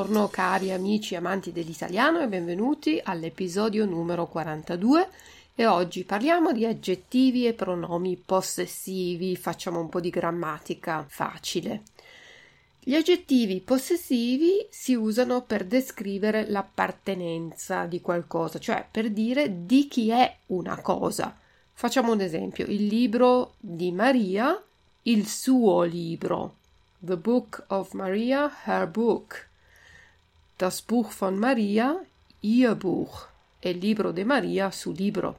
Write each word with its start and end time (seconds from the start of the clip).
Buongiorno 0.00 0.28
cari 0.28 0.72
amici 0.72 1.14
amanti 1.14 1.52
dell'italiano 1.52 2.22
e 2.22 2.26
benvenuti 2.26 2.98
all'episodio 3.04 3.84
numero 3.84 4.26
42 4.28 5.08
e 5.54 5.66
oggi 5.66 6.04
parliamo 6.04 6.54
di 6.54 6.64
aggettivi 6.64 7.46
e 7.46 7.52
pronomi 7.52 8.16
possessivi, 8.16 9.36
facciamo 9.36 9.78
un 9.78 9.90
po' 9.90 10.00
di 10.00 10.08
grammatica 10.08 11.04
facile. 11.06 11.82
Gli 12.78 12.94
aggettivi 12.94 13.60
possessivi 13.60 14.66
si 14.70 14.94
usano 14.94 15.42
per 15.42 15.66
descrivere 15.66 16.48
l'appartenenza 16.48 17.84
di 17.84 18.00
qualcosa, 18.00 18.58
cioè 18.58 18.86
per 18.90 19.10
dire 19.10 19.66
di 19.66 19.86
chi 19.86 20.08
è 20.08 20.34
una 20.46 20.80
cosa. 20.80 21.36
Facciamo 21.74 22.12
un 22.12 22.22
esempio, 22.22 22.64
il 22.64 22.86
libro 22.86 23.52
di 23.58 23.92
Maria, 23.92 24.58
il 25.02 25.28
suo 25.28 25.82
libro. 25.82 26.54
The 27.00 27.18
Book 27.18 27.64
of 27.68 27.92
Maria, 27.92 28.50
her 28.64 28.88
book. 28.88 29.48
Das 30.60 30.82
Buch 30.82 31.10
von 31.10 31.38
Maria, 31.38 31.98
ihr 32.42 32.74
Buch. 32.74 33.28
E 33.60 33.70
il 33.70 33.78
libro 33.78 34.12
di 34.12 34.24
Maria, 34.24 34.70
su 34.70 34.92
libro. 34.92 35.38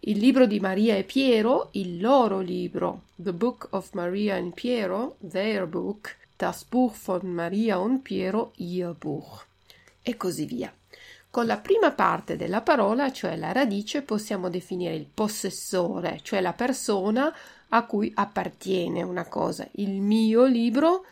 Il 0.00 0.16
libro 0.16 0.46
di 0.46 0.58
Maria 0.58 0.96
e 0.96 1.04
Piero, 1.04 1.68
il 1.72 2.00
loro 2.00 2.40
libro. 2.40 3.02
The 3.16 3.34
Book 3.34 3.68
of 3.72 3.92
Maria 3.92 4.36
and 4.36 4.54
Piero, 4.54 5.16
their 5.20 5.66
book. 5.66 6.16
Das 6.38 6.64
Buch 6.64 6.94
von 6.94 7.30
Maria 7.30 7.76
und 7.76 8.00
Piero, 8.00 8.52
ihr 8.56 8.94
Buch. 8.98 9.44
E 10.00 10.16
così 10.16 10.46
via. 10.46 10.72
Con 11.28 11.44
la 11.44 11.58
prima 11.58 11.90
parte 11.90 12.38
della 12.38 12.62
parola, 12.62 13.12
cioè 13.12 13.36
la 13.36 13.52
radice, 13.52 14.00
possiamo 14.00 14.48
definire 14.48 14.94
il 14.94 15.08
possessore, 15.12 16.20
cioè 16.22 16.40
la 16.40 16.54
persona 16.54 17.30
a 17.68 17.84
cui 17.84 18.10
appartiene 18.14 19.02
una 19.02 19.26
cosa. 19.26 19.68
Il 19.72 20.00
mio 20.00 20.46
libro 20.46 21.04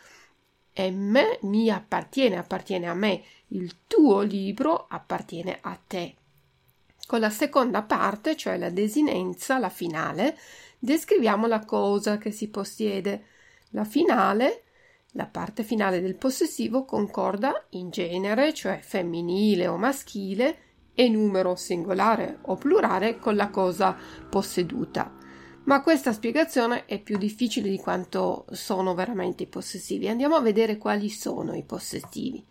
è 0.73 0.89
me, 0.89 1.39
mi 1.43 1.69
appartiene, 1.69 2.37
appartiene 2.37 2.87
a 2.87 2.93
me. 2.93 3.23
Il 3.47 3.75
tuo 3.87 4.21
libro 4.21 4.87
appartiene 4.89 5.57
a 5.61 5.79
te. 5.85 6.15
Con 7.05 7.19
la 7.19 7.29
seconda 7.29 7.81
parte, 7.81 8.35
cioè 8.35 8.57
la 8.57 8.69
desinenza, 8.69 9.57
la 9.57 9.69
finale, 9.69 10.37
descriviamo 10.79 11.47
la 11.47 11.65
cosa 11.65 12.17
che 12.17 12.31
si 12.31 12.49
possiede. 12.49 13.25
La 13.71 13.83
finale 13.83 14.63
la 15.15 15.25
parte 15.25 15.63
finale 15.63 15.99
del 15.99 16.15
possessivo 16.15 16.85
concorda 16.85 17.65
in 17.71 17.89
genere, 17.89 18.53
cioè 18.53 18.79
femminile 18.81 19.67
o 19.67 19.75
maschile, 19.75 20.57
e 20.93 21.09
numero 21.09 21.55
singolare 21.55 22.39
o 22.43 22.55
plurale 22.55 23.17
con 23.17 23.35
la 23.35 23.49
cosa 23.49 23.97
posseduta. 24.29 25.20
Ma 25.63 25.81
questa 25.81 26.11
spiegazione 26.11 26.85
è 26.85 26.99
più 26.99 27.17
difficile 27.17 27.69
di 27.69 27.77
quanto 27.77 28.45
sono 28.51 28.95
veramente 28.95 29.43
i 29.43 29.47
possessivi. 29.47 30.07
Andiamo 30.07 30.35
a 30.35 30.41
vedere 30.41 30.77
quali 30.77 31.09
sono 31.09 31.53
i 31.53 31.63
possessivi. 31.63 32.43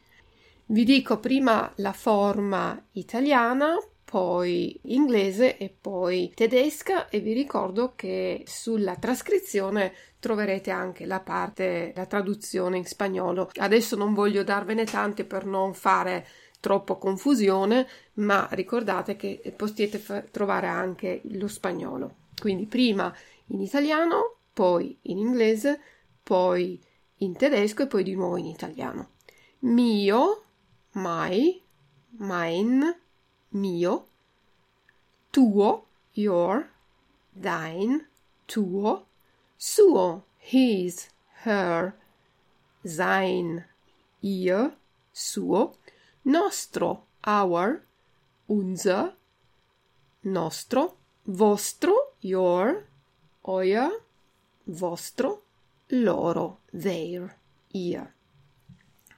Vi 0.66 0.84
dico 0.84 1.18
prima 1.18 1.72
la 1.76 1.92
forma 1.92 2.80
italiana, 2.92 3.76
poi 4.04 4.78
inglese 4.84 5.56
e 5.56 5.68
poi 5.68 6.32
tedesca 6.34 7.08
e 7.08 7.18
vi 7.18 7.32
ricordo 7.32 7.94
che 7.96 8.44
sulla 8.46 8.94
trascrizione 8.94 9.92
troverete 10.20 10.70
anche 10.70 11.06
la 11.06 11.20
parte, 11.20 11.92
la 11.96 12.06
traduzione 12.06 12.76
in 12.76 12.84
spagnolo. 12.84 13.50
Adesso 13.54 13.96
non 13.96 14.14
voglio 14.14 14.44
darvene 14.44 14.84
tante 14.84 15.24
per 15.24 15.44
non 15.44 15.74
fare 15.74 16.26
troppo 16.60 16.98
confusione, 16.98 17.88
ma 18.14 18.48
ricordate 18.52 19.16
che 19.16 19.40
f- 19.56 20.30
trovare 20.30 20.68
anche 20.68 21.20
lo 21.24 21.48
spagnolo. 21.48 22.19
Quindi 22.40 22.66
prima 22.66 23.14
in 23.48 23.60
italiano, 23.60 24.36
poi 24.52 24.98
in 25.02 25.18
inglese, 25.18 25.80
poi 26.22 26.80
in 27.18 27.36
tedesco 27.36 27.82
e 27.82 27.86
poi 27.86 28.02
di 28.02 28.14
nuovo 28.14 28.38
in 28.38 28.46
italiano. 28.46 29.10
Mio, 29.60 30.44
mai, 30.92 31.62
mein, 32.12 32.98
mio, 33.50 34.06
tuo, 35.30 35.86
your, 36.14 36.70
dein, 37.30 38.06
tuo, 38.46 39.06
suo, 39.56 40.24
his, 40.38 41.10
her, 41.44 41.94
sein, 42.82 43.64
ihr, 44.22 44.76
suo, 45.12 45.76
nostro, 46.22 47.06
our, 47.26 47.84
unser, 48.46 49.14
nostro, 50.22 50.96
vostro, 51.24 52.09
your, 52.20 52.86
euer, 53.46 53.90
vostro, 54.64 55.42
loro, 55.88 56.60
their, 56.70 57.36
ihr. 57.72 58.12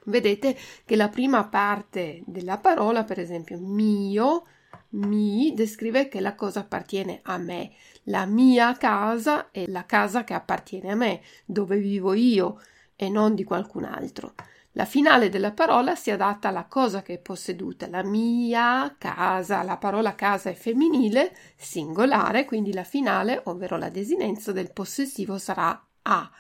Vedete 0.05 0.57
che 0.85 0.97
la 0.97 1.09
prima 1.09 1.45
parte 1.45 2.23
della 2.27 2.59
parola, 2.59 3.05
per 3.05 3.21
esempio 3.21 3.59
mio, 3.59 4.45
mi 4.91 5.53
descrive 5.55 6.09
che 6.09 6.21
la 6.21 6.35
cosa 6.35 6.61
appartiene 6.61 7.21
a 7.23 7.39
me. 7.39 7.73
La 8.05 8.27
mia 8.27 8.77
casa 8.77 9.51
è 9.51 9.67
la 9.67 9.87
casa 9.87 10.25
che 10.25 10.35
appartiene 10.35 10.91
a 10.91 10.97
me, 10.97 11.23
dove 11.45 11.79
vivo 11.79 12.15
io 12.15 12.61
e 12.97 13.09
non 13.09 13.35
di 13.35 13.45
qualcun 13.45 13.85
altro. 13.85 14.35
La 14.73 14.87
finale 14.87 15.29
della 15.29 15.53
parola 15.53 15.95
si 15.95 16.11
adatta 16.11 16.49
alla 16.49 16.65
cosa 16.65 17.03
che 17.03 17.15
è 17.15 17.19
posseduta. 17.19 17.89
La 17.89 18.03
mia 18.03 18.95
casa, 18.97 19.63
la 19.63 19.77
parola 19.77 20.15
casa 20.15 20.49
è 20.49 20.55
femminile, 20.55 21.37
singolare, 21.57 22.47
quindi 22.47 22.73
la 22.73 22.85
finale, 22.85 23.43
ovvero 23.45 23.77
la 23.77 23.91
desinenza 23.91 24.51
del 24.51 24.73
possessivo 24.73 25.37
sarà 25.37 25.89
a. 26.03 26.31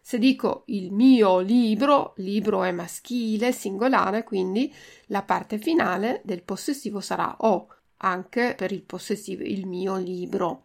Se 0.00 0.18
dico 0.18 0.64
il 0.66 0.92
mio 0.92 1.38
libro, 1.38 2.14
libro 2.16 2.64
è 2.64 2.72
maschile, 2.72 3.52
singolare, 3.52 4.24
quindi 4.24 4.72
la 5.06 5.22
parte 5.22 5.58
finale 5.58 6.22
del 6.24 6.42
possessivo 6.42 7.00
sarà 7.00 7.36
o, 7.38 7.68
anche 7.98 8.54
per 8.56 8.72
il 8.72 8.82
possessivo, 8.82 9.44
il 9.44 9.66
mio 9.66 9.96
libro. 9.96 10.64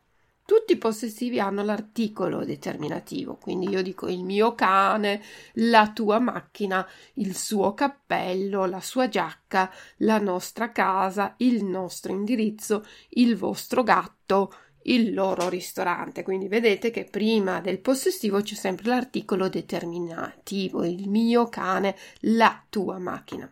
Tutti 0.51 0.73
i 0.73 0.78
possessivi 0.78 1.39
hanno 1.39 1.63
l'articolo 1.63 2.44
determinativo, 2.44 3.38
quindi 3.38 3.69
io 3.69 3.81
dico 3.81 4.09
il 4.09 4.22
mio 4.22 4.53
cane, 4.53 5.22
la 5.53 5.94
tua 5.94 6.19
macchina, 6.19 6.85
il 7.13 7.38
suo 7.38 7.73
cappello, 7.73 8.66
la 8.66 8.81
sua 8.81 9.07
giacca, 9.07 9.72
la 10.00 10.19
nostra 10.19 10.73
casa, 10.73 11.35
il 11.38 11.63
nostro 11.63 12.12
indirizzo, 12.12 12.85
il 13.12 13.38
vostro 13.38 13.81
gatto, 13.84 14.53
il 14.84 15.13
loro 15.13 15.47
ristorante. 15.47 16.22
Quindi 16.22 16.50
vedete 16.50 16.91
che 16.91 17.06
prima 17.06 17.62
del 17.62 17.80
possessivo 17.80 18.42
c'è 18.42 18.56
sempre 18.56 18.89
l'articolo 18.89 19.47
determinativo, 19.47 20.83
il 20.83 21.07
mio 21.07 21.47
cane, 21.47 21.95
la 22.24 22.62
tua 22.68 22.97
macchina. 22.97 23.50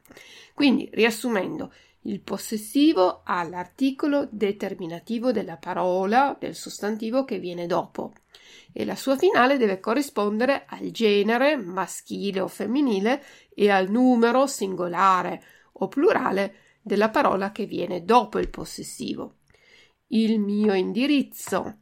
Quindi, 0.53 0.89
riassumendo, 0.91 1.71
il 2.03 2.21
possessivo 2.21 3.21
ha 3.23 3.43
l'articolo 3.43 4.27
determinativo 4.31 5.31
della 5.31 5.57
parola, 5.57 6.35
del 6.39 6.55
sostantivo 6.55 7.25
che 7.25 7.39
viene 7.39 7.67
dopo 7.67 8.13
e 8.71 8.85
la 8.85 8.95
sua 8.95 9.17
finale 9.17 9.57
deve 9.57 9.79
corrispondere 9.79 10.65
al 10.67 10.91
genere 10.91 11.57
maschile 11.57 12.39
o 12.39 12.47
femminile 12.47 13.23
e 13.53 13.69
al 13.69 13.89
numero 13.89 14.47
singolare 14.47 15.43
o 15.73 15.87
plurale 15.87 16.55
della 16.81 17.09
parola 17.09 17.51
che 17.51 17.65
viene 17.65 18.03
dopo 18.03 18.39
il 18.39 18.49
possessivo. 18.49 19.37
Il 20.07 20.39
mio 20.39 20.73
indirizzo, 20.73 21.79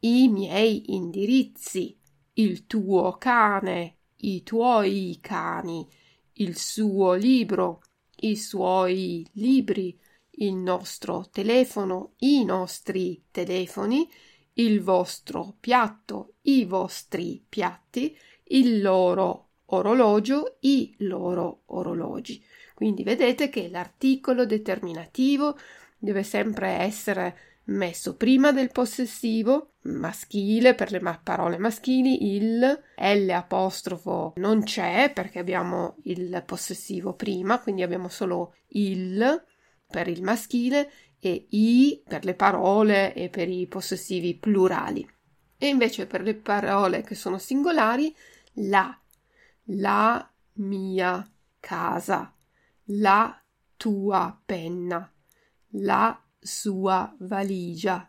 i 0.00 0.28
miei 0.28 0.94
indirizzi, 0.94 1.98
il 2.34 2.66
tuo 2.66 3.16
cane, 3.18 3.96
i 4.18 4.42
tuoi 4.42 5.18
cani, 5.20 5.86
il 6.34 6.56
suo 6.56 7.14
libro, 7.14 7.80
i 8.16 8.36
suoi 8.36 9.26
libri, 9.32 9.98
il 10.38 10.54
nostro 10.54 11.28
telefono, 11.30 12.14
i 12.18 12.44
nostri 12.44 13.24
telefoni, 13.30 14.08
il 14.54 14.80
vostro 14.80 15.56
piatto, 15.58 16.34
i 16.42 16.64
vostri 16.64 17.44
piatti, 17.48 18.16
il 18.44 18.80
loro 18.80 19.50
orologio, 19.66 20.56
i 20.60 20.94
loro 20.98 21.62
orologi. 21.66 22.42
Quindi 22.74 23.02
vedete 23.02 23.48
che 23.48 23.68
l'articolo 23.68 24.44
determinativo 24.44 25.56
deve 25.98 26.22
sempre 26.22 26.68
essere 26.68 27.55
messo 27.66 28.16
prima 28.16 28.52
del 28.52 28.70
possessivo 28.70 29.74
maschile 29.82 30.74
per 30.74 30.90
le 30.90 31.00
ma- 31.00 31.20
parole 31.22 31.58
maschili 31.58 32.36
il 32.36 32.58
L 32.96 33.28
apostrofo 33.30 34.34
non 34.36 34.62
c'è 34.62 35.10
perché 35.12 35.38
abbiamo 35.38 35.96
il 36.04 36.42
possessivo 36.46 37.14
prima 37.14 37.60
quindi 37.60 37.82
abbiamo 37.82 38.08
solo 38.08 38.54
il 38.68 39.44
per 39.88 40.08
il 40.08 40.22
maschile 40.22 40.90
e 41.18 41.46
i 41.50 42.02
per 42.06 42.24
le 42.24 42.34
parole 42.34 43.14
e 43.14 43.28
per 43.28 43.48
i 43.48 43.66
possessivi 43.66 44.34
plurali. 44.36 45.08
E 45.58 45.68
invece 45.68 46.06
per 46.06 46.22
le 46.22 46.34
parole 46.34 47.02
che 47.02 47.14
sono 47.14 47.38
singolari 47.38 48.14
la 48.54 48.98
la 49.70 50.32
mia 50.54 51.28
casa 51.58 52.32
la 52.84 53.42
tua 53.76 54.40
penna 54.44 55.10
la 55.70 56.25
sua 56.46 57.12
valigia, 57.18 58.06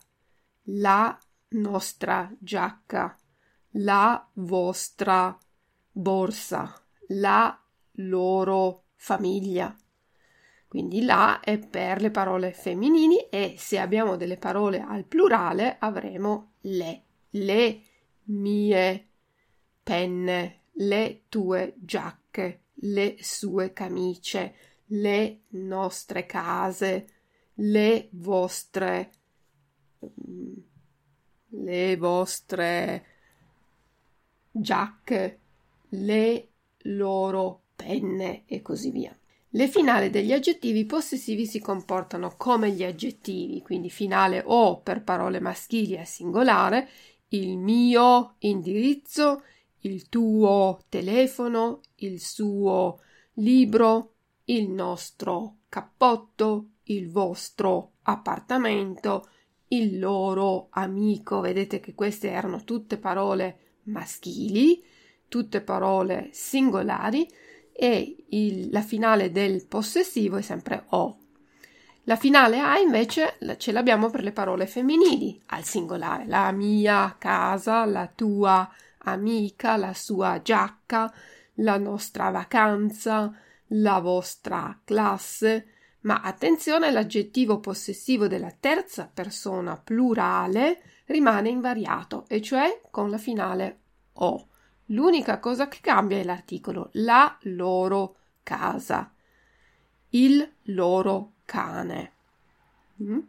la 0.69 1.17
nostra 1.49 2.31
giacca, 2.39 3.17
la 3.71 4.29
vostra 4.33 5.37
borsa, 5.91 6.79
la 7.09 7.59
loro 7.93 8.83
famiglia. 8.95 9.75
Quindi 10.67 11.03
la 11.03 11.39
è 11.39 11.57
per 11.57 12.01
le 12.01 12.11
parole 12.11 12.51
femminili 12.51 13.17
e 13.29 13.55
se 13.57 13.79
abbiamo 13.79 14.17
delle 14.17 14.37
parole 14.37 14.81
al 14.81 15.05
plurale 15.05 15.77
avremo 15.79 16.53
le, 16.61 17.03
le 17.31 17.81
mie 18.25 19.07
penne, 19.81 20.63
le 20.73 21.23
tue 21.29 21.73
giacche, 21.77 22.65
le 22.81 23.15
sue 23.19 23.73
camicie, 23.73 24.55
le 24.87 25.43
nostre 25.49 26.25
case, 26.25 27.07
le 27.59 28.09
vostre 28.11 29.11
le 31.49 31.97
vostre 31.97 33.05
giacche, 34.51 35.39
le 35.89 36.49
loro 36.83 37.63
penne 37.75 38.43
e 38.45 38.61
così 38.61 38.91
via. 38.91 39.17
Le 39.51 39.67
finali 39.67 40.09
degli 40.09 40.33
aggettivi 40.33 40.85
possessivi 40.85 41.45
si 41.45 41.59
comportano 41.59 42.35
come 42.37 42.71
gli 42.71 42.83
aggettivi, 42.83 43.61
quindi 43.61 43.89
finale 43.89 44.43
o 44.45 44.81
per 44.81 45.03
parole 45.03 45.39
maschili 45.39 45.97
a 45.97 46.05
singolare, 46.05 46.89
il 47.29 47.57
mio 47.57 48.35
indirizzo, 48.39 49.43
il 49.81 50.09
tuo 50.09 50.81
telefono, 50.89 51.81
il 51.95 52.19
suo 52.19 52.99
libro, 53.35 54.13
il 54.45 54.69
nostro 54.69 55.57
cappotto, 55.69 56.69
il 56.87 57.09
vostro 57.09 57.93
appartamento, 58.03 59.29
il 59.69 59.99
loro 59.99 60.67
amico. 60.71 61.39
Vedete 61.39 61.79
che 61.79 61.93
queste 61.93 62.29
erano 62.29 62.63
tutte 62.63 62.97
parole 62.97 63.79
maschili, 63.83 64.83
tutte 65.27 65.61
parole 65.61 66.29
singolari 66.31 67.27
e 67.73 68.25
il, 68.29 68.69
la 68.71 68.81
finale 68.81 69.31
del 69.31 69.65
possessivo 69.65 70.37
è 70.37 70.41
sempre 70.41 70.85
o. 70.89 71.17
La 72.03 72.15
finale 72.15 72.59
A 72.59 72.77
invece 72.77 73.37
ce 73.57 73.71
l'abbiamo 73.73 74.09
per 74.09 74.23
le 74.23 74.31
parole 74.31 74.65
femminili 74.65 75.41
al 75.47 75.65
singolare, 75.65 76.25
la 76.25 76.51
mia 76.51 77.13
casa, 77.19 77.83
la 77.83 78.07
tua 78.07 78.69
amica, 78.99 79.75
la 79.75 79.93
sua 79.93 80.41
giacca, 80.41 81.13
la 81.55 81.77
nostra 81.77 82.29
vacanza, 82.29 83.33
la 83.71 83.99
vostra 83.99 84.79
classe, 84.85 85.73
ma 86.07 86.21
attenzione, 86.21 86.89
l'aggettivo 86.89 87.59
possessivo 87.59 88.27
della 88.27 88.55
terza 88.57 89.11
persona 89.13 89.75
plurale 89.75 90.81
rimane 91.07 91.49
invariato, 91.49 92.23
e 92.29 92.41
cioè 92.41 92.79
con 92.89 93.09
la 93.09 93.17
finale 93.17 93.79
o. 94.13 94.47
L'unica 94.91 95.39
cosa 95.39 95.67
che 95.67 95.79
cambia 95.81 96.17
è 96.17 96.23
l'articolo 96.23 96.91
la 96.93 97.37
loro 97.41 98.15
casa, 98.41 99.13
il 100.11 100.49
loro 100.63 101.33
cane. 101.43 102.13
Mm? 103.03 103.19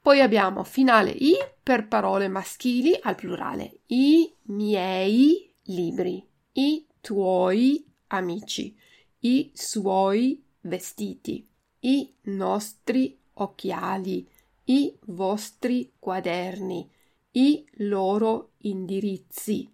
Poi 0.00 0.20
abbiamo 0.20 0.62
finale 0.62 1.10
i 1.10 1.34
per 1.60 1.88
parole 1.88 2.28
maschili 2.28 2.96
al 3.02 3.16
plurale, 3.16 3.80
i 3.86 4.32
miei 4.42 5.52
libri, 5.64 6.24
i 6.52 6.86
tuoi 7.00 7.84
amici, 8.06 8.78
i 9.18 9.50
suoi 9.52 10.40
vestiti 10.60 11.48
i 11.80 12.14
nostri 12.22 13.18
occhiali, 13.34 14.28
i 14.64 14.96
vostri 15.06 15.92
quaderni, 15.98 16.90
i 17.32 17.64
loro 17.78 18.52
indirizzi. 18.58 19.72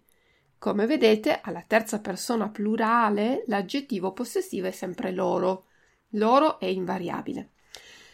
Come 0.57 0.85
vedete, 0.85 1.39
alla 1.41 1.63
terza 1.65 1.99
persona 1.99 2.49
plurale 2.49 3.43
l'aggettivo 3.47 4.11
possessivo 4.11 4.67
è 4.67 4.71
sempre 4.71 5.11
loro. 5.11 5.65
Loro 6.11 6.59
è 6.59 6.65
invariabile. 6.65 7.51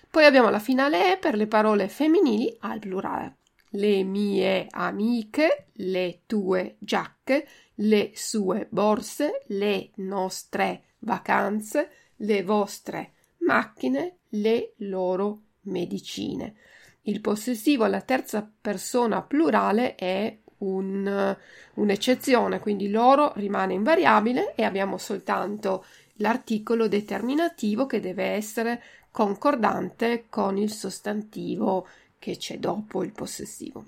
Poi 0.10 0.26
abbiamo 0.26 0.50
la 0.50 0.60
finale 0.60 1.14
E 1.14 1.18
per 1.18 1.36
le 1.36 1.48
parole 1.48 1.88
femminili 1.88 2.56
al 2.60 2.80
plurale. 2.80 3.38
Le 3.70 4.04
mie 4.04 4.68
amiche, 4.70 5.70
le 5.74 6.22
tue 6.26 6.76
giacche, 6.80 7.48
le 7.76 8.12
sue 8.14 8.68
borse, 8.70 9.44
le 9.48 9.92
nostre 9.96 10.84
vacanze, 11.00 11.90
le 12.18 12.44
vostre 12.44 13.14
macchine 13.46 14.18
le 14.30 14.74
loro 14.78 15.42
medicine. 15.62 16.56
Il 17.04 17.22
possessivo 17.22 17.84
alla 17.84 18.02
terza 18.02 18.50
persona 18.62 19.22
plurale 19.22 19.96
è 19.96 20.38
un, 20.60 21.38
un'eccezione, 21.74 22.60
quindi 22.60 22.90
loro 22.90 23.34
rimane 23.36 23.74
invariabile 23.74 24.56
e 24.56 24.64
abbiamo 24.64 24.98
soltanto 24.98 25.86
l'articolo 26.18 26.88
determinativo 26.88 27.86
che 27.86 28.00
deve 28.00 28.26
essere 28.26 28.82
concordante 29.12 30.26
con 30.30 30.58
il 30.58 30.72
sostantivo 30.72 31.88
che 32.18 32.38
c'è 32.38 32.58
dopo 32.58 33.04
il 33.04 33.12
possessivo. 33.12 33.86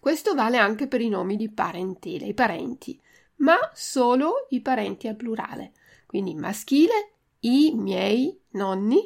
Questo 0.00 0.34
vale 0.34 0.58
anche 0.58 0.86
per 0.86 1.00
i 1.00 1.08
nomi 1.08 1.36
di 1.36 1.50
parentela, 1.50 2.26
i 2.26 2.34
parenti, 2.34 2.98
ma 3.36 3.56
solo 3.74 4.46
i 4.50 4.60
parenti 4.60 5.08
al 5.08 5.16
plurale, 5.16 5.72
quindi 6.06 6.34
maschile 6.34 7.13
i 7.44 7.72
miei 7.74 8.40
nonni, 8.52 9.04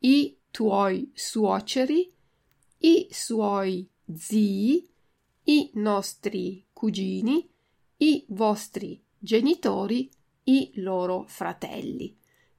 i 0.00 0.38
tuoi 0.50 1.10
suoceri, 1.14 2.12
i 2.78 3.08
suoi 3.10 3.88
zii, 4.12 4.88
i 5.44 5.70
nostri 5.74 6.64
cugini, 6.72 7.48
i 7.98 8.24
vostri 8.28 9.02
genitori, 9.18 10.08
i 10.44 10.70
loro 10.76 11.24
fratelli. 11.26 12.16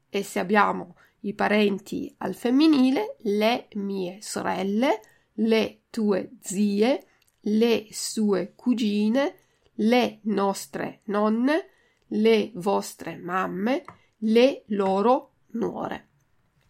E 0.10 0.24
se 0.24 0.39
abbiamo 0.39 0.95
i 1.21 1.33
parenti 1.33 2.13
al 2.17 2.36
femminile, 2.36 3.15
le 3.19 3.67
mie 3.75 4.21
sorelle, 4.21 5.00
le 5.36 5.83
tue 5.89 6.31
zie, 6.41 7.07
le 7.41 7.88
sue 7.91 8.53
cugine, 8.55 9.36
le 9.75 10.19
nostre 10.24 11.00
nonne, 11.05 11.69
le 12.07 12.51
vostre 12.55 13.15
mamme, 13.15 13.83
le 14.24 14.63
loro 14.68 15.32
nuore. 15.51 16.08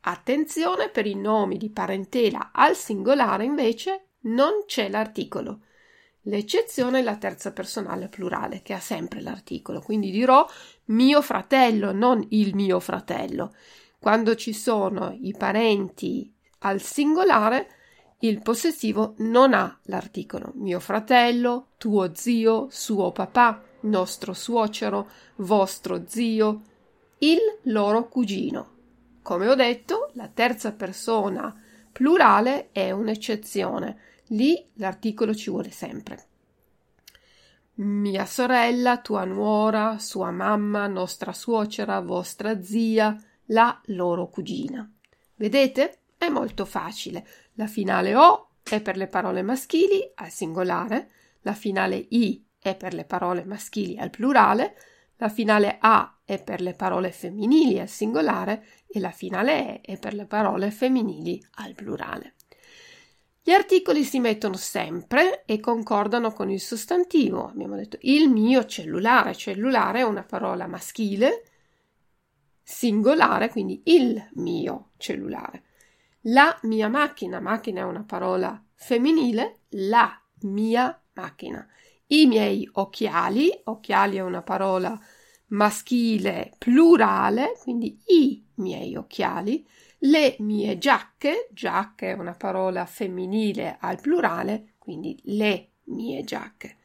Attenzione 0.02 0.90
per 0.90 1.06
i 1.06 1.16
nomi 1.16 1.58
di 1.58 1.70
parentela 1.70 2.52
al 2.54 2.76
singolare 2.76 3.46
invece 3.46 4.08
non 4.22 4.64
c'è 4.66 4.90
l'articolo. 4.90 5.62
L'eccezione 6.26 7.00
è 7.00 7.02
la 7.02 7.18
terza 7.18 7.52
personale 7.52 8.08
plurale 8.08 8.62
che 8.62 8.74
ha 8.74 8.80
sempre 8.80 9.22
l'articolo, 9.22 9.82
quindi 9.82 10.12
dirò 10.12 10.48
mio 10.86 11.22
fratello, 11.22 11.92
non 11.92 12.24
il 12.30 12.56
mio 12.56 12.80
fratello. 12.80 13.54
Quando 14.00 14.36
ci 14.36 14.54
sono 14.54 15.18
i 15.20 15.36
parenti 15.38 16.32
al 16.60 16.82
singolare, 16.82 17.70
il 18.20 18.42
possessivo 18.42 19.16
non 19.18 19.54
ha 19.54 19.80
l'articolo. 19.84 20.52
Mio 20.56 20.80
fratello, 20.80 21.70
tuo 21.78 22.14
zio, 22.14 22.68
suo 22.70 23.12
papà, 23.12 23.64
nostro 23.82 24.34
suocero, 24.34 25.10
vostro 25.38 26.04
zio, 26.06 26.62
il 27.24 27.40
loro 27.64 28.08
cugino. 28.08 28.70
Come 29.22 29.48
ho 29.48 29.56
detto, 29.56 30.10
la 30.14 30.28
terza 30.28 30.72
persona 30.72 31.56
plurale 31.92 32.70
è 32.72 32.92
un'eccezione. 32.92 33.98
Lì 34.28 34.70
l'articolo 34.76 35.36
ci 35.36 35.50
vuole 35.50 35.70
sempre. 35.70 36.26
Mia 37.76 38.26
sorella, 38.26 38.98
tua 38.98 39.24
nuora, 39.26 39.98
sua 40.00 40.32
mamma, 40.32 40.88
nostra 40.88 41.34
suocera, 41.34 42.00
vostra 42.00 42.62
zia, 42.64 43.16
la 43.46 43.80
loro 43.86 44.28
cugina. 44.28 44.90
Vedete? 45.36 46.00
È 46.18 46.30
molto 46.30 46.66
facile. 46.66 47.26
La 47.54 47.68
finale 47.68 48.16
O 48.16 48.50
è 48.64 48.82
per 48.82 48.98
le 48.98 49.08
parole 49.08 49.42
maschili 49.42 50.12
al 50.16 50.30
singolare, 50.30 51.10
la 51.42 51.54
finale 51.54 52.06
I 52.10 52.44
è 52.60 52.76
per 52.76 52.94
le 52.94 53.06
parole 53.06 53.44
maschili 53.46 53.98
al 53.98 54.10
plurale, 54.10 54.76
La 55.22 55.30
finale 55.30 55.78
A 55.80 56.18
è 56.26 56.42
per 56.42 56.62
le 56.62 56.74
parole 56.74 57.12
femminili 57.12 57.80
al 57.80 57.88
singolare 57.88 58.66
e 58.88 59.00
la 59.00 59.12
finale 59.12 59.80
E 59.80 59.94
è 59.94 60.00
per 60.00 60.16
le 60.16 60.26
parole 60.26 60.72
femminili 60.72 61.40
al 61.58 61.76
plurale. 61.76 62.34
Gli 63.44 63.52
articoli 63.52 64.04
si 64.04 64.20
mettono 64.20 64.56
sempre 64.56 65.44
e 65.46 65.60
concordano 65.60 66.32
con 66.32 66.50
il 66.50 66.60
sostantivo. 66.60 67.48
Abbiamo 67.48 67.76
detto 67.76 67.98
il 68.02 68.30
mio 68.30 68.66
cellulare. 68.66 69.36
Cellulare 69.36 70.00
è 70.00 70.04
una 70.04 70.24
parola 70.24 70.66
maschile, 70.66 71.44
singolare, 72.64 73.50
quindi 73.50 73.80
il 73.86 74.28
mio 74.34 74.94
cellulare. 74.98 75.66
La 76.22 76.58
mia 76.64 76.88
macchina. 76.88 77.40
Macchina 77.40 77.82
è 77.82 77.84
una 77.84 78.04
parola 78.04 78.60
femminile, 78.74 79.60
la 79.70 80.20
mia 80.40 81.00
macchina 81.14 81.68
i 82.12 82.26
miei 82.26 82.68
occhiali, 82.74 83.50
occhiali 83.66 84.18
è 84.18 84.22
una 84.22 84.42
parola 84.42 85.00
maschile 85.48 86.54
plurale, 86.58 87.58
quindi 87.62 87.98
i 88.08 88.44
miei 88.56 88.96
occhiali, 88.96 89.66
le 90.00 90.36
mie 90.40 90.78
giacche, 90.78 91.48
giacche 91.52 92.12
è 92.12 92.14
una 92.14 92.34
parola 92.34 92.86
femminile 92.86 93.78
al 93.80 94.00
plurale, 94.02 94.74
quindi 94.78 95.20
le 95.26 95.70
mie 95.86 96.24
giacche. 96.24 96.78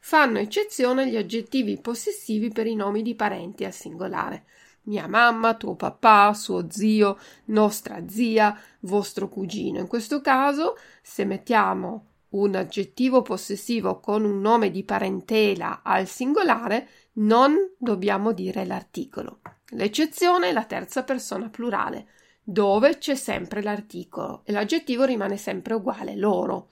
Fanno 0.00 0.38
eccezione 0.38 1.08
gli 1.08 1.16
aggettivi 1.16 1.80
possessivi 1.80 2.50
per 2.50 2.66
i 2.66 2.74
nomi 2.74 3.02
di 3.02 3.14
parenti 3.14 3.64
al 3.64 3.72
singolare. 3.72 4.44
Mia 4.82 5.06
mamma, 5.06 5.54
tuo 5.54 5.74
papà, 5.74 6.32
suo 6.34 6.70
zio, 6.70 7.18
nostra 7.46 8.08
zia, 8.08 8.56
vostro 8.80 9.28
cugino. 9.28 9.80
In 9.80 9.86
questo 9.86 10.20
caso, 10.20 10.76
se 11.02 11.24
mettiamo 11.24 12.06
un 12.30 12.54
aggettivo 12.54 13.22
possessivo 13.22 14.00
con 14.00 14.24
un 14.24 14.40
nome 14.40 14.70
di 14.70 14.84
parentela 14.84 15.82
al 15.82 16.06
singolare, 16.06 16.88
non 17.14 17.54
dobbiamo 17.78 18.32
dire 18.32 18.64
l'articolo. 18.64 19.40
L'eccezione 19.70 20.48
è 20.48 20.52
la 20.52 20.64
terza 20.64 21.04
persona 21.04 21.48
plurale, 21.48 22.08
dove 22.42 22.98
c'è 22.98 23.14
sempre 23.14 23.62
l'articolo 23.62 24.42
e 24.44 24.52
l'aggettivo 24.52 25.04
rimane 25.04 25.36
sempre 25.36 25.74
uguale, 25.74 26.16
loro. 26.16 26.70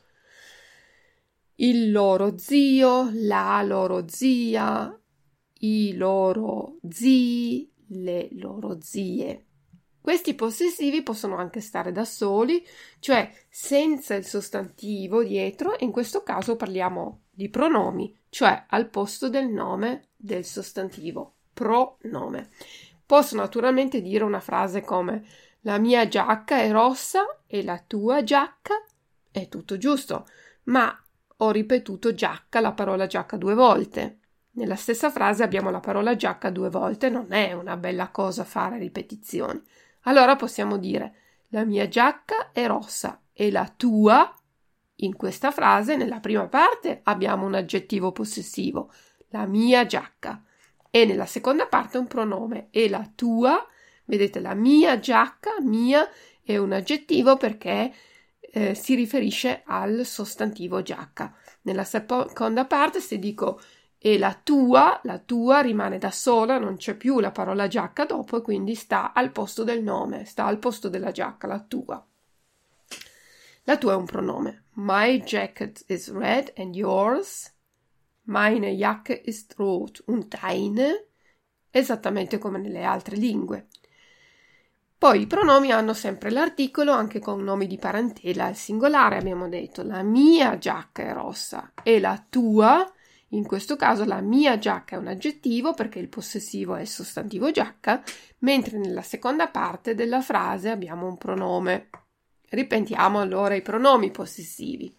Il 1.57 1.91
loro 1.91 2.37
zio, 2.39 3.11
la 3.13 3.63
loro 3.63 4.09
zia, 4.09 4.99
i 5.61 5.95
loro 5.97 6.79
zii, 6.89 7.73
le 7.89 8.29
loro 8.33 8.79
zie. 8.81 9.45
Questi 10.07 10.35
possessivi 10.35 11.03
possono 11.03 11.37
anche 11.37 11.61
stare 11.61 11.91
da 11.91 12.05
soli, 12.05 12.65
cioè 13.01 13.29
senza 13.49 14.15
il 14.15 14.25
sostantivo 14.25 15.25
dietro, 15.25 15.77
e 15.77 15.85
in 15.85 15.91
questo 15.91 16.23
caso 16.23 16.55
parliamo 16.55 17.23
di 17.29 17.49
pronomi, 17.49 18.17
cioè 18.29 18.67
al 18.69 18.89
posto 18.89 19.29
del 19.29 19.49
nome 19.49 20.11
del 20.15 20.45
sostantivo, 20.45 21.35
pronome. 21.53 22.51
Posso 23.05 23.35
naturalmente 23.35 24.01
dire 24.01 24.23
una 24.23 24.39
frase 24.39 24.83
come 24.83 25.25
la 25.63 25.77
mia 25.79 26.07
giacca 26.07 26.61
è 26.61 26.71
rossa 26.71 27.41
e 27.45 27.65
la 27.65 27.83
tua 27.85 28.23
giacca 28.23 28.81
è 29.33 29.49
tutto 29.49 29.77
giusto, 29.77 30.29
ma 30.67 30.97
ho 31.39 31.51
ripetuto 31.51 32.15
giacca, 32.15 32.61
la 32.61 32.75
parola 32.75 33.09
giacca 33.09 33.37
due 33.37 33.55
volte. 33.55 34.21
Nella 34.53 34.77
stessa 34.77 35.11
frase 35.11 35.43
abbiamo 35.43 35.71
la 35.71 35.81
parola 35.81 36.15
giacca 36.15 36.51
due 36.51 36.71
volte, 36.71 37.09
non 37.09 37.33
è 37.33 37.55
una 37.55 37.77
bella 37.77 38.11
cosa 38.11 38.45
fare 38.45 38.79
ripetizioni. 38.79 39.61
Allora 40.07 40.37
possiamo 40.37 40.79
dire 40.79 41.15
la 41.49 41.65
mia 41.65 41.89
giacca 41.89 42.51
è 42.53 42.67
rossa 42.67 43.23
e 43.33 43.51
la 43.51 43.73
tua. 43.75 44.35
In 45.01 45.15
questa 45.15 45.51
frase, 45.51 45.97
nella 45.97 46.21
prima 46.21 46.49
parte, 46.49 47.01
abbiamo 47.05 47.45
un 47.45 47.55
aggettivo 47.55 48.13
possessivo, 48.13 48.91
la 49.29 49.47
mia 49.47 49.85
giacca, 49.85 50.43
e 50.91 51.05
nella 51.05 51.27
seconda 51.27 51.67
parte 51.67 51.99
un 51.99 52.07
pronome, 52.07 52.69
e 52.71 52.89
la 52.89 53.09
tua. 53.15 53.67
Vedete, 54.05 54.41
la 54.41 54.55
mia 54.55 54.99
giacca, 54.99 55.61
mia, 55.61 56.09
è 56.43 56.57
un 56.57 56.73
aggettivo 56.73 57.37
perché 57.37 57.93
eh, 58.41 58.75
si 58.75 58.95
riferisce 58.95 59.63
al 59.67 60.07
sostantivo 60.07 60.83
giacca. 60.83 61.35
Nella 61.63 61.85
seconda 61.85 62.65
parte, 62.65 63.01
se 63.01 63.19
dico 63.19 63.61
e 63.99 64.19
la 64.19 64.39
tua, 64.41 65.01
la 65.05 65.19
tua 65.19 65.61
rimane 65.61 65.99
da 65.99 66.11
sola, 66.11 66.59
non 66.59 66.77
c'è 66.77 66.95
più 66.95 67.21
la 67.21 67.31
parola 67.31 67.67
giacca 67.67 68.05
dopo 68.05 68.37
e 68.37 68.43
quindi 68.43 68.75
sta 68.75 69.13
al 69.13 69.33
posto 69.33 69.65
del 69.65 69.83
nome, 69.83 70.25
sta 70.25 70.45
al 70.45 70.59
posto 70.59 70.89
della 70.89 71.11
giacca, 71.11 71.47
la 71.47 71.61
tua. 71.61 72.07
La 73.65 73.79
tua 73.79 73.93
è 73.93 73.97
un 73.97 74.05
pronome. 74.05 74.65
My 74.75 75.21
jacket 75.23 75.83
is 75.89 76.13
red 76.13 76.53
and 76.57 76.77
yours. 76.77 77.53
Meine 78.29 78.77
Jacke 78.77 79.23
ist 79.25 79.55
rot 79.57 80.03
und 80.07 80.29
deine. 80.29 81.07
Esattamente 81.71 82.39
come 82.39 82.59
nelle 82.59 82.85
altre 82.85 83.17
lingue. 83.17 83.67
Poi 84.99 85.23
i 85.23 85.27
pronomi 85.27 85.73
hanno 85.73 85.95
sempre 85.95 86.31
l'articolo 86.31 86.93
anche 86.93 87.19
con 87.19 87.43
nomi 87.43 87.67
di 87.67 87.77
parentela 87.77 88.47
al 88.47 88.57
singolare, 88.57 89.19
abbiamo 89.19 89.49
detto 89.49 89.83
la 89.83 90.03
mia 90.03 90.57
giacca 90.59 91.03
è 91.03 91.13
rossa 91.13 91.73
e 91.83 92.01
la 92.01 92.25
tua 92.31 92.91
in 93.31 93.45
questo 93.45 93.75
caso 93.75 94.05
la 94.05 94.21
mia 94.21 94.57
giacca 94.59 94.95
è 94.95 94.99
un 94.99 95.09
aggettivo 95.09 95.75
perché 95.75 95.99
il 95.99 96.09
possessivo 96.09 96.77
è 96.77 96.83
il 96.83 96.89
sostantivo 96.89 97.51
giacca, 97.51 98.03
mentre 98.39 98.79
nella 98.79 99.03
seconda 99.03 99.49
parte 99.49 99.95
della 99.95 100.21
frase 100.21 100.71
abbiamo 100.71 101.07
un 101.07 101.19
pronome. 101.19 101.91
Ripetiamo 102.49 103.19
allora 103.19 103.55
i 103.55 103.63
pronomi 103.63 104.13
possessivi. 104.13 104.97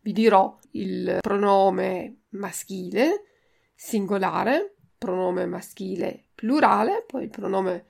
Vi 0.00 0.12
dirò 0.12 0.58
il 0.72 1.18
pronome 1.20 2.22
maschile, 2.30 3.24
singolare, 3.74 4.74
pronome 4.98 5.46
maschile 5.46 6.26
plurale, 6.34 7.04
poi 7.06 7.24
il 7.24 7.30
pronome 7.30 7.86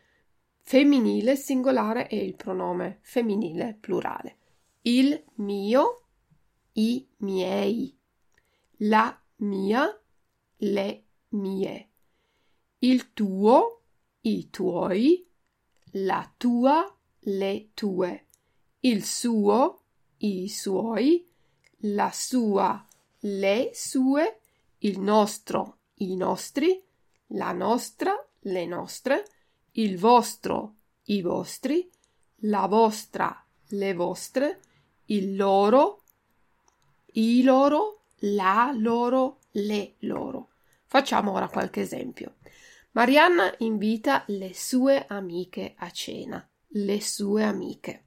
femminile 0.60 1.34
singolare 1.34 2.08
e 2.08 2.22
il 2.22 2.34
pronome 2.34 2.98
femminile 3.00 3.76
plurale. 3.80 4.36
Il 4.82 5.24
mio, 5.36 6.08
i 6.72 7.06
miei, 7.18 7.96
la 8.78 9.18
mia, 9.38 10.00
le 10.56 11.04
mie. 11.30 11.88
Il 12.80 13.12
tuo, 13.12 13.82
i 14.22 14.50
tuoi, 14.50 15.26
la 15.92 16.32
tua, 16.36 16.96
le 17.20 17.70
tue. 17.74 18.26
Il 18.80 19.04
suo, 19.04 19.82
i 20.18 20.48
suoi, 20.48 21.28
la 21.82 22.10
sua, 22.12 22.86
le 23.20 23.70
sue, 23.74 24.40
il 24.78 25.00
nostro, 25.00 25.78
i 25.94 26.16
nostri, 26.16 26.82
la 27.28 27.52
nostra, 27.52 28.14
le 28.40 28.66
nostre, 28.66 29.24
il 29.72 29.98
vostro, 29.98 30.74
i 31.04 31.20
vostri, 31.20 31.90
la 32.42 32.66
vostra, 32.66 33.44
le 33.70 33.94
vostre, 33.94 34.60
il 35.06 35.36
loro, 35.36 36.02
i 37.14 37.42
loro, 37.42 37.97
la 38.20 38.72
loro, 38.76 39.38
le 39.52 39.94
loro. 40.00 40.50
Facciamo 40.86 41.32
ora 41.32 41.48
qualche 41.48 41.80
esempio. 41.82 42.36
Marianna 42.92 43.54
invita 43.58 44.24
le 44.28 44.52
sue 44.54 45.04
amiche 45.06 45.74
a 45.76 45.90
cena. 45.90 46.46
Le 46.68 47.00
sue 47.00 47.44
amiche. 47.44 48.04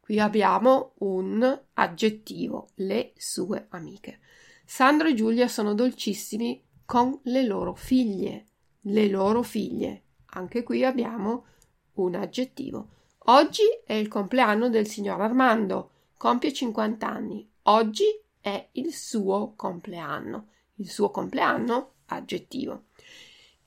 Qui 0.00 0.18
abbiamo 0.18 0.92
un 0.98 1.60
aggettivo, 1.74 2.70
le 2.76 3.12
sue 3.16 3.66
amiche. 3.70 4.20
Sandro 4.64 5.08
e 5.08 5.14
Giulia 5.14 5.48
sono 5.48 5.74
dolcissimi 5.74 6.62
con 6.84 7.18
le 7.24 7.44
loro 7.44 7.74
figlie. 7.74 8.46
Le 8.82 9.08
loro 9.08 9.42
figlie. 9.42 10.02
Anche 10.34 10.62
qui 10.62 10.84
abbiamo 10.84 11.46
un 11.94 12.14
aggettivo. 12.14 12.88
Oggi 13.26 13.62
è 13.84 13.92
il 13.92 14.08
compleanno 14.08 14.68
del 14.68 14.88
signor 14.88 15.20
Armando, 15.20 15.90
compie 16.16 16.52
50 16.52 17.06
anni. 17.06 17.48
Oggi 17.62 18.04
è 18.42 18.68
il 18.72 18.92
suo 18.92 19.54
compleanno. 19.56 20.48
Il 20.74 20.90
suo 20.90 21.10
compleanno, 21.10 21.92
aggettivo. 22.06 22.86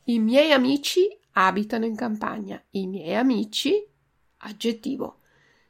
I 0.03 0.20
miei 0.20 0.51
amici 0.51 1.17
abitano 1.32 1.86
in 1.86 1.96
campagna. 1.96 2.62
I 2.72 2.86
miei 2.86 3.15
amici, 3.15 3.84
aggettivo. 4.38 5.22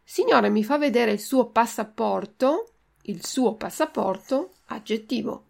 Signore, 0.03 0.49
mi 0.49 0.63
fa 0.63 0.77
vedere 0.77 1.11
il 1.11 1.21
suo 1.21 1.47
passaporto? 1.47 2.71
Il 3.03 3.25
suo 3.25 3.55
passaporto, 3.55 4.55
aggettivo. 4.65 5.45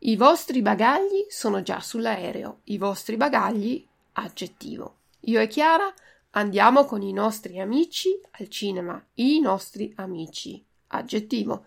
I 0.00 0.16
vostri 0.16 0.62
bagagli 0.62 1.26
sono 1.28 1.62
già 1.62 1.80
sull'aereo. 1.80 2.60
I 2.64 2.78
vostri 2.78 3.16
bagagli, 3.16 3.86
aggettivo. 4.12 4.96
Io 5.20 5.40
e 5.40 5.46
Chiara 5.46 5.92
andiamo 6.30 6.84
con 6.84 7.02
i 7.02 7.12
nostri 7.12 7.60
amici 7.60 8.18
al 8.32 8.48
cinema. 8.48 9.02
I 9.14 9.40
nostri 9.40 9.92
amici, 9.96 10.64
aggettivo. 10.88 11.66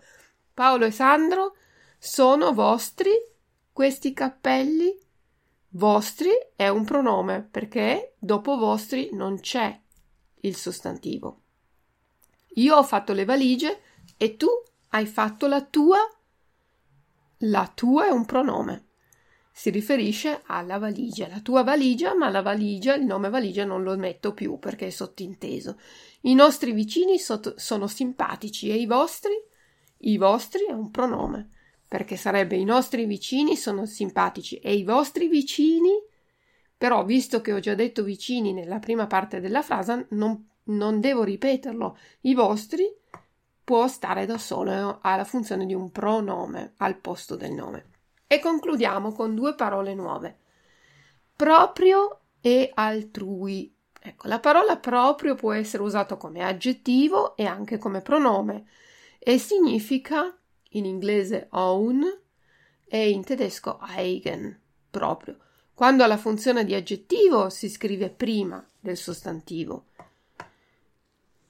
Paolo 0.60 0.84
e 0.84 0.90
Sandro, 0.90 1.56
sono 1.98 2.52
vostri 2.52 3.08
questi 3.72 4.12
cappelli? 4.12 4.94
Vostri 5.70 6.28
è 6.54 6.68
un 6.68 6.84
pronome 6.84 7.48
perché 7.50 8.16
dopo 8.18 8.58
vostri 8.58 9.08
non 9.12 9.40
c'è 9.40 9.80
il 10.40 10.54
sostantivo. 10.54 11.40
Io 12.56 12.76
ho 12.76 12.82
fatto 12.82 13.14
le 13.14 13.24
valigie 13.24 13.80
e 14.18 14.36
tu 14.36 14.48
hai 14.90 15.06
fatto 15.06 15.46
la 15.46 15.64
tua? 15.64 15.96
La 17.38 17.72
tua 17.74 18.08
è 18.08 18.10
un 18.10 18.26
pronome. 18.26 18.88
si 19.50 19.70
riferisce 19.70 20.42
alla 20.44 20.76
valigia, 20.76 21.26
la 21.26 21.40
tua 21.40 21.62
valigia, 21.62 22.14
ma 22.14 22.28
la 22.28 22.42
valigia, 22.42 22.94
il 22.94 23.06
nome 23.06 23.30
valigia 23.30 23.64
non 23.64 23.82
lo 23.82 23.96
metto 23.96 24.34
più 24.34 24.58
perché 24.58 24.88
è 24.88 24.90
sottinteso. 24.90 25.80
I 26.22 26.34
nostri 26.34 26.72
vicini 26.72 27.16
sono 27.18 27.86
simpatici 27.86 28.68
e 28.68 28.74
i 28.74 28.84
vostri? 28.84 29.48
I 30.02 30.16
vostri 30.16 30.64
è 30.66 30.72
un 30.72 30.90
pronome, 30.90 31.50
perché 31.86 32.16
sarebbe 32.16 32.56
i 32.56 32.64
nostri 32.64 33.04
vicini 33.04 33.56
sono 33.56 33.84
simpatici 33.84 34.56
e 34.58 34.74
i 34.74 34.84
vostri 34.84 35.28
vicini? 35.28 35.90
Però, 36.78 37.04
visto 37.04 37.40
che 37.42 37.52
ho 37.52 37.58
già 37.58 37.74
detto 37.74 38.02
vicini 38.02 38.52
nella 38.52 38.78
prima 38.78 39.06
parte 39.06 39.40
della 39.40 39.60
frase, 39.60 40.06
non, 40.10 40.48
non 40.64 41.00
devo 41.00 41.24
ripeterlo. 41.24 41.98
I 42.22 42.34
vostri 42.34 42.90
può 43.62 43.86
stare 43.88 44.24
da 44.24 44.38
solo, 44.38 44.98
ha 45.02 45.16
la 45.16 45.24
funzione 45.24 45.66
di 45.66 45.74
un 45.74 45.90
pronome 45.90 46.72
al 46.78 46.96
posto 46.96 47.36
del 47.36 47.52
nome. 47.52 47.84
E 48.26 48.38
concludiamo 48.38 49.12
con 49.12 49.34
due 49.34 49.54
parole 49.54 49.94
nuove. 49.94 50.38
Proprio 51.36 52.20
e 52.40 52.70
altrui. 52.72 53.74
Ecco, 54.00 54.28
la 54.28 54.40
parola 54.40 54.78
proprio 54.78 55.34
può 55.34 55.52
essere 55.52 55.82
usata 55.82 56.16
come 56.16 56.42
aggettivo 56.42 57.36
e 57.36 57.44
anche 57.44 57.76
come 57.76 58.00
pronome 58.00 58.64
e 59.22 59.38
significa 59.38 60.36
in 60.70 60.86
inglese 60.86 61.48
own 61.50 62.02
e 62.86 63.10
in 63.10 63.22
tedesco 63.22 63.78
eigen, 63.96 64.58
proprio. 64.90 65.36
Quando 65.74 66.02
ha 66.02 66.06
la 66.06 66.16
funzione 66.16 66.64
di 66.64 66.74
aggettivo 66.74 67.50
si 67.50 67.68
scrive 67.68 68.10
prima 68.10 68.66
del 68.78 68.96
sostantivo. 68.96 69.84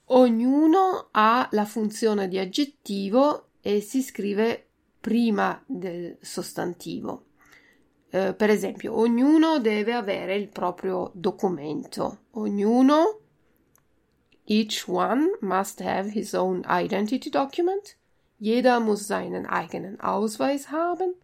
Ognuno 0.06 1.08
ha 1.12 1.48
la 1.52 1.64
funzione 1.64 2.28
di 2.28 2.38
aggettivo 2.38 3.50
e 3.60 3.80
si 3.80 4.02
scrive 4.02 4.66
prima 5.00 5.62
del 5.66 6.18
sostantivo. 6.20 7.26
Eh, 8.10 8.34
per 8.34 8.50
esempio, 8.50 8.98
ognuno 8.98 9.60
deve 9.60 9.94
avere 9.94 10.34
il 10.34 10.48
proprio 10.48 11.12
documento. 11.14 12.24
Ognuno, 12.32 13.19
each 14.47 14.88
one 14.88 15.30
must 15.40 15.80
have 15.80 16.11
his 16.11 16.35
own 16.35 16.64
identity 16.68 17.30
document. 17.30 17.97
Jeder 18.38 18.80
muss 18.80 19.06
seinen 19.06 19.47
eigenen 19.47 20.00
Ausweis 20.00 20.70
haben. 20.70 21.14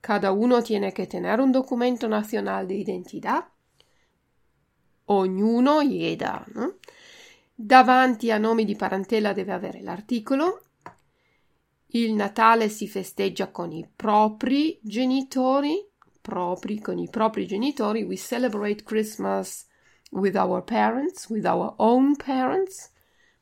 Cada 0.00 0.32
uno 0.32 0.62
tiene 0.62 0.92
que 0.92 1.06
tener 1.06 1.40
un 1.40 1.52
documento 1.52 2.08
nacional 2.08 2.66
de 2.66 2.74
identidad. 2.74 3.44
Ognuno, 5.06 5.82
jeder. 5.82 6.44
No? 6.54 6.74
Davanti 7.54 8.30
a 8.30 8.38
nomi 8.38 8.64
di 8.64 8.74
parentela 8.74 9.32
deve 9.32 9.52
avere 9.52 9.82
l'articolo 9.82 10.64
il 11.96 12.12
Natale 12.12 12.68
si 12.68 12.88
festeggia 12.88 13.52
con 13.52 13.70
i 13.70 13.88
propri 13.94 14.80
genitori, 14.82 15.86
propri 16.20 16.80
con 16.80 16.98
i 16.98 17.08
propri 17.08 17.46
genitori. 17.46 18.02
We 18.02 18.16
celebrate 18.16 18.82
Christmas 18.82 19.64
with 20.14 20.36
our 20.36 20.62
parents, 20.62 21.28
with 21.28 21.44
our 21.44 21.74
own 21.78 22.16
parents. 22.16 22.90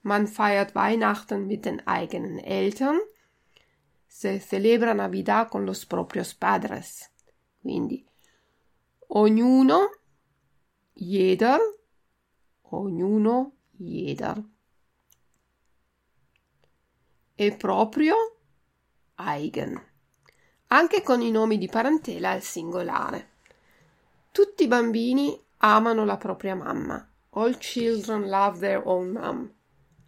Man 0.02 0.26
feiert 0.26 0.74
Weihnachten 0.74 1.46
mit 1.46 1.64
den 1.64 1.86
eigenen 1.86 2.38
Eltern. 2.38 2.98
Se 4.08 4.40
celebra 4.40 4.94
Navidad 4.94 5.48
con 5.50 5.66
los 5.66 5.84
propios 5.84 6.34
padres. 6.34 7.10
Quindi 7.60 8.04
ognuno, 9.08 9.90
jeder, 10.94 11.60
ognuno, 12.62 13.52
jeder. 13.78 14.42
E 17.34 17.52
proprio 17.56 18.14
eigen, 19.16 19.80
anche 20.68 21.02
con 21.02 21.20
i 21.20 21.30
nomi 21.30 21.58
di 21.58 21.68
parentela 21.68 22.30
al 22.30 22.42
singolare. 22.42 23.30
Tutti 24.30 24.64
i 24.64 24.68
bambini 24.68 25.38
amano 25.62 26.04
la 26.04 26.16
propria 26.16 26.54
mamma. 26.54 27.08
All 27.30 27.56
children 27.58 28.28
love 28.28 28.58
their 28.58 28.82
own 28.84 29.12
mom. 29.12 29.50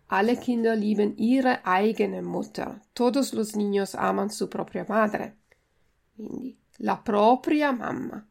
Alle 0.08 0.36
Kinder 0.36 0.76
lieben 0.76 1.14
ihre 1.16 1.62
eigene 1.64 2.20
Mutter. 2.22 2.80
Todos 2.92 3.32
los 3.32 3.54
niños 3.54 3.94
aman 3.94 4.30
su 4.30 4.48
propria 4.48 4.84
madre. 4.86 5.38
Quindi 6.14 6.56
la 6.78 6.96
propria 6.96 7.72
mamma. 7.72 8.26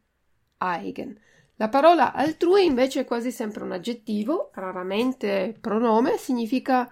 Eigen. 0.59 1.19
La 1.55 1.69
parola 1.69 2.13
altrui 2.13 2.65
invece 2.65 3.01
è 3.01 3.05
quasi 3.05 3.31
sempre 3.31 3.63
un 3.63 3.71
aggettivo, 3.71 4.51
raramente 4.53 5.55
pronome, 5.59 6.17
significa 6.17 6.89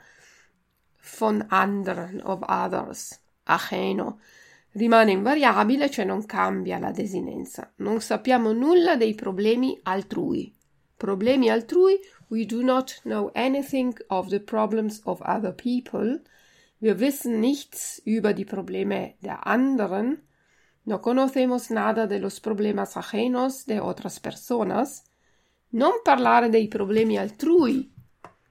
von 1.19 1.45
anderen, 1.49 2.21
of 2.23 2.41
others 2.47 3.19
ajeno. 3.43 4.19
Rimane 4.73 5.11
invariabile, 5.11 5.89
cioè 5.89 6.05
non 6.05 6.25
cambia 6.25 6.79
la 6.79 6.91
desinenza. 6.91 7.73
Non 7.77 7.99
sappiamo 7.99 8.53
nulla 8.53 8.95
dei 8.95 9.15
problemi 9.15 9.77
altrui. 9.83 10.55
Problemi 10.95 11.49
altrui, 11.49 11.99
we 12.29 12.45
do 12.45 12.63
not 12.63 13.01
know 13.01 13.31
anything 13.33 13.93
of 14.07 14.29
the 14.29 14.39
problems 14.39 15.01
of 15.03 15.19
other 15.21 15.53
people. 15.53 16.21
Wir 16.77 16.95
wissen 16.95 17.39
nichts 17.39 18.01
über 18.05 18.33
die 18.33 18.45
Probleme 18.45 19.15
der 19.19 19.45
anderen. 19.45 20.23
No 20.83 20.99
conocemos 20.99 21.69
nada 21.69 22.07
de 22.07 22.19
los 22.19 22.39
problemas 22.39 22.95
ajenos 22.95 23.65
de 23.65 23.79
otras 23.79 24.19
personas. 24.19 25.03
Non 25.71 26.01
parlare 26.03 26.49
dei 26.49 26.67
problemi 26.67 27.17
altrui. 27.17 27.91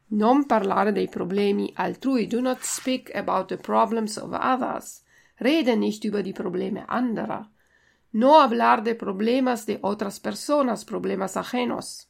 Non 0.09 0.45
parlare 0.47 0.93
dei 0.93 1.09
problemi 1.09 1.73
altrui. 1.75 2.27
Do 2.27 2.41
not 2.41 2.63
speak 2.63 3.11
about 3.15 3.49
the 3.49 3.57
problems 3.57 4.17
of 4.17 4.33
others. 4.33 5.03
Rede 5.41 5.77
nicht 5.77 6.05
über 6.05 6.23
die 6.23 6.33
Probleme 6.33 6.89
anderer. 6.89 7.51
No 8.13 8.41
hablar 8.41 8.83
de 8.83 8.95
problemas 8.95 9.67
de 9.67 9.79
otras 9.81 10.21
personas, 10.21 10.85
problemas 10.85 11.37
ajenos. 11.37 12.09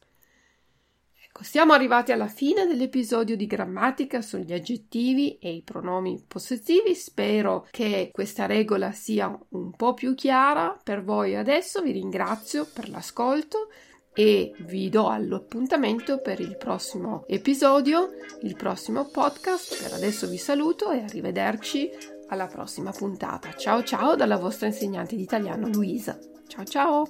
Ecco, 1.23 1.43
siamo 1.43 1.71
arrivati 1.71 2.11
alla 2.11 2.27
fine 2.27 2.65
dell'episodio 2.65 3.37
di 3.37 3.45
grammatica 3.45 4.21
sugli 4.21 4.51
aggettivi 4.51 5.37
e 5.37 5.53
i 5.53 5.61
pronomi 5.61 6.21
possessivi. 6.27 6.93
Spero 6.93 7.67
che 7.71 8.09
questa 8.11 8.47
regola 8.47 8.91
sia 8.91 9.39
un 9.49 9.71
po' 9.71 9.93
più 9.93 10.13
chiara 10.13 10.77
per 10.83 11.01
voi 11.01 11.37
adesso. 11.37 11.81
Vi 11.81 11.91
ringrazio 11.91 12.67
per 12.73 12.89
l'ascolto 12.89 13.69
e 14.13 14.53
vi 14.65 14.89
do 14.89 15.07
all'appuntamento 15.07 16.19
per 16.19 16.41
il 16.41 16.57
prossimo 16.57 17.23
episodio, 17.27 18.09
il 18.41 18.57
prossimo 18.57 19.05
podcast. 19.09 19.81
Per 19.81 19.93
adesso 19.93 20.27
vi 20.27 20.37
saluto 20.37 20.91
e 20.91 21.01
arrivederci 21.01 21.89
alla 22.31 22.47
prossima 22.47 22.91
puntata. 22.91 23.53
Ciao 23.53 23.83
ciao 23.83 24.15
dalla 24.15 24.37
vostra 24.37 24.67
insegnante 24.67 25.15
di 25.15 25.21
italiano 25.21 25.67
Luisa. 25.67 26.17
Ciao 26.47 26.65
ciao! 26.65 27.07